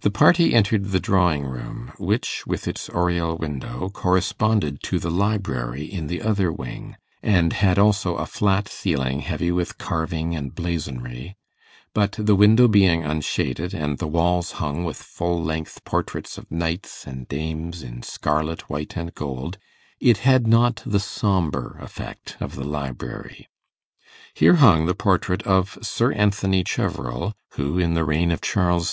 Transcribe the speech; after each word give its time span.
The 0.00 0.10
party 0.10 0.52
entered 0.54 0.86
the 0.86 0.98
drawing 0.98 1.44
room, 1.44 1.92
which, 1.98 2.44
with 2.48 2.66
its 2.66 2.88
oriel 2.90 3.38
window, 3.38 3.88
corresponded 3.90 4.82
to 4.82 4.98
the 4.98 5.08
library 5.08 5.84
in 5.84 6.08
the 6.08 6.20
other 6.20 6.50
wing, 6.50 6.96
and 7.22 7.52
had 7.52 7.78
also 7.78 8.16
a 8.16 8.26
flat 8.26 8.66
ceiling 8.68 9.20
heavy 9.20 9.52
with 9.52 9.78
carving 9.78 10.34
and 10.34 10.52
blazonry; 10.52 11.36
but 11.94 12.16
the 12.18 12.34
window 12.34 12.66
being 12.66 13.04
unshaded, 13.04 13.72
and 13.72 13.98
the 13.98 14.08
walls 14.08 14.50
hung 14.58 14.82
with 14.82 14.96
full 14.96 15.40
length 15.40 15.84
portraits 15.84 16.36
of 16.38 16.50
knights 16.50 17.06
and 17.06 17.28
dames 17.28 17.84
in 17.84 18.02
scarlet, 18.02 18.68
white, 18.68 18.96
and 18.96 19.14
gold, 19.14 19.58
it 20.00 20.18
had 20.26 20.48
not 20.48 20.82
the 20.84 20.98
sombre 20.98 21.80
effect 21.80 22.36
of 22.40 22.56
the 22.56 22.66
library. 22.66 23.48
Here 24.34 24.54
hung 24.54 24.86
the 24.86 24.94
portrait 24.96 25.44
of 25.44 25.78
Sir 25.82 26.12
Anthony 26.14 26.64
Cheverel, 26.64 27.32
who 27.50 27.78
in 27.78 27.94
the 27.94 28.02
reign 28.04 28.32
of 28.32 28.40
Charles 28.40 28.84
II. 28.84 28.84